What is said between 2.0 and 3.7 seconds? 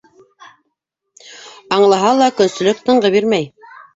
ла, көнсөллөк тынғы бирмәй.